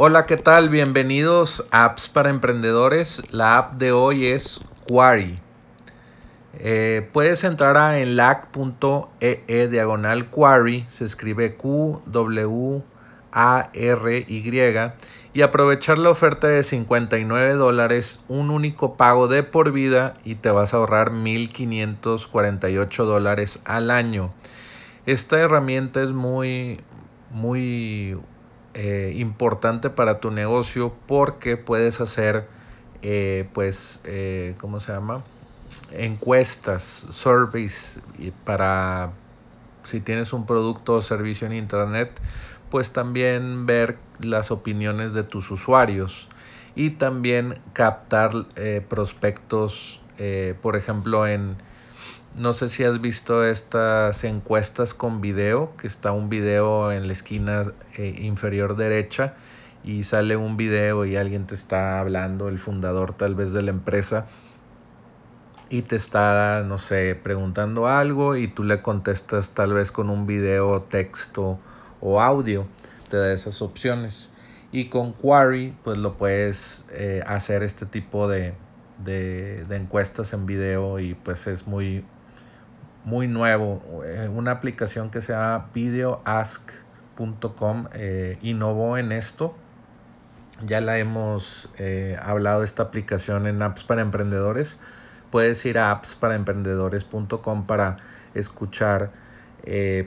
[0.00, 0.68] Hola, ¿qué tal?
[0.68, 3.20] Bienvenidos a Apps para Emprendedores.
[3.32, 5.40] La app de hoy es Quarry.
[6.60, 12.84] Eh, puedes entrar a enlac.ee e diagonal Quarry, se escribe Q W
[13.32, 14.92] A R Y
[15.32, 20.52] y aprovechar la oferta de 59 dólares, un único pago de por vida y te
[20.52, 24.32] vas a ahorrar 1.548 dólares al año.
[25.06, 26.82] Esta herramienta es muy,
[27.32, 28.16] muy
[28.74, 32.46] eh, importante para tu negocio porque puedes hacer,
[33.02, 35.24] eh, pues, eh, ¿cómo se llama?
[35.90, 38.00] Encuestas, surveys
[38.44, 39.12] para
[39.82, 42.20] si tienes un producto o servicio en internet,
[42.70, 46.28] pues también ver las opiniones de tus usuarios
[46.74, 48.30] y también captar
[48.88, 50.02] prospectos,
[50.60, 51.56] por ejemplo, en
[52.38, 57.12] no sé si has visto estas encuestas con video, que está un video en la
[57.12, 57.64] esquina
[57.96, 59.34] eh, inferior derecha
[59.82, 63.70] y sale un video y alguien te está hablando, el fundador tal vez de la
[63.70, 64.26] empresa,
[65.68, 70.26] y te está, no sé, preguntando algo y tú le contestas tal vez con un
[70.26, 71.58] video, texto
[72.00, 72.66] o audio,
[73.08, 74.32] te da esas opciones.
[74.70, 78.54] Y con Quarry, pues lo puedes eh, hacer este tipo de,
[79.04, 82.04] de, de encuestas en video y pues es muy
[83.04, 86.78] muy nuevo, eh, una aplicación que se llama videoask.com
[87.94, 89.54] eh, innovó en esto.
[90.66, 94.80] Ya la hemos eh, hablado esta aplicación en apps para emprendedores.
[95.30, 97.96] Puedes ir a appsparaemprendedores.com para
[98.34, 99.10] escuchar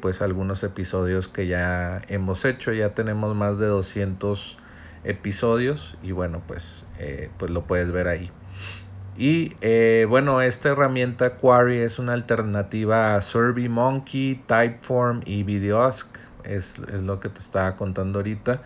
[0.00, 2.72] pues algunos episodios que ya hemos hecho.
[2.72, 4.56] Ya tenemos más de 200
[5.02, 6.86] episodios y bueno pues,
[7.38, 8.30] pues lo puedes ver ahí.
[9.18, 16.16] Y eh, bueno, esta herramienta Quarry es una alternativa a SurveyMonkey, Typeform y Videoask.
[16.44, 18.62] Es, es, lo que te estaba contando ahorita.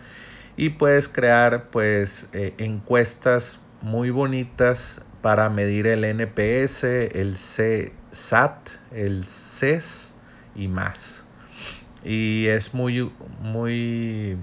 [0.55, 9.23] Y puedes crear pues eh, encuestas muy bonitas para medir el NPS, el CSAT, el
[9.25, 10.13] CES
[10.55, 11.25] y más.
[12.03, 14.37] Y es muy, muy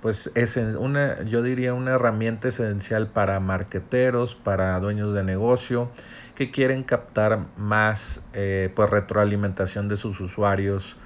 [0.00, 5.90] pues es una, yo diría una herramienta esencial para marqueteros, para dueños de negocio
[6.34, 10.96] que quieren captar más eh, pues retroalimentación de sus usuarios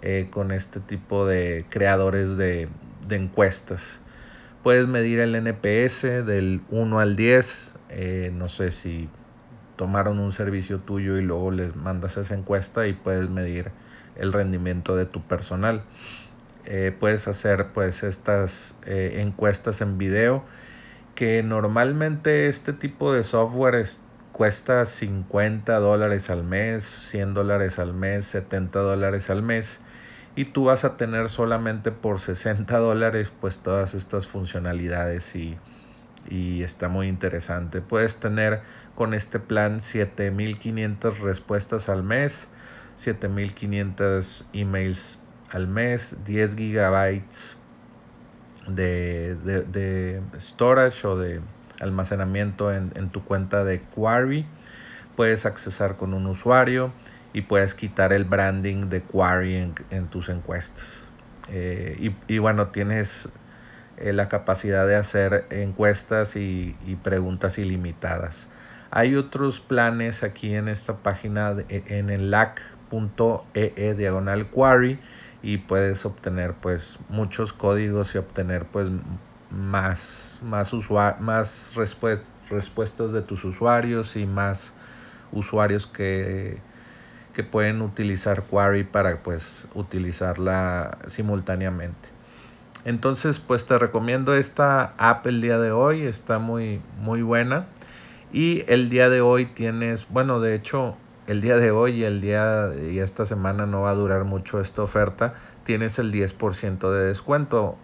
[0.00, 2.68] eh, con este tipo de creadores de,
[3.06, 4.00] de, encuestas.
[4.64, 9.08] Puedes medir el NPS del 1 al 10, eh, no sé si
[9.76, 13.70] tomaron un servicio tuyo y luego les mandas esa encuesta y puedes medir
[14.16, 15.84] el rendimiento de tu personal.
[16.64, 20.44] Eh, puedes hacer pues estas eh, encuestas en video
[21.16, 23.84] que normalmente este tipo de software
[24.30, 29.80] cuesta 50 dólares al mes, 100 dólares al mes, 70 dólares al mes
[30.36, 35.58] y tú vas a tener solamente por 60 dólares pues todas estas funcionalidades y,
[36.30, 37.80] y está muy interesante.
[37.80, 38.62] Puedes tener
[38.94, 42.48] con este plan 7500 respuestas al mes,
[42.96, 45.18] 7500 emails
[45.52, 47.56] al mes 10 gigabytes
[48.66, 51.40] de, de, storage o de
[51.80, 54.46] almacenamiento en, tu cuenta de Quarry.
[55.16, 56.92] Puedes accesar con un usuario
[57.32, 61.08] y puedes quitar el branding de Quarry en, tus encuestas.
[61.50, 63.28] Eh, y, bueno, tienes
[63.98, 68.48] eh, la capacidad de hacer encuestas y, preguntas ilimitadas.
[68.90, 74.98] Hay otros planes aquí en esta página en el lac.ee e diagonal Quarry
[75.42, 78.88] y puedes obtener pues muchos códigos y obtener pues
[79.50, 80.72] más, más,
[81.20, 81.74] más
[82.48, 84.72] respuestas de tus usuarios y más
[85.32, 86.58] usuarios que,
[87.34, 92.10] que pueden utilizar Query para pues utilizarla simultáneamente.
[92.84, 97.66] Entonces pues te recomiendo esta app el día de hoy, está muy, muy buena.
[98.32, 102.20] Y el día de hoy tienes, bueno, de hecho el día de hoy y el
[102.20, 105.34] día y esta semana no va a durar mucho esta oferta,
[105.64, 107.78] tienes el 10% de descuento,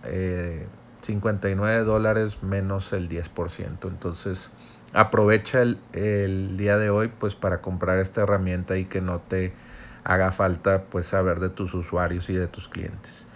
[1.03, 3.89] 59 eh, dólares menos el 10%.
[3.89, 4.51] Entonces
[4.95, 9.53] aprovecha el, el, día de hoy pues para comprar esta herramienta y que no te
[10.05, 13.29] haga falta pues saber de tus usuarios y de tus clientes.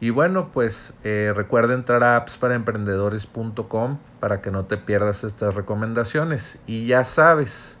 [0.00, 6.58] Y bueno, pues eh, recuerda entrar a appsparaemprendedores.com para que no te pierdas estas recomendaciones.
[6.66, 7.80] Y ya sabes,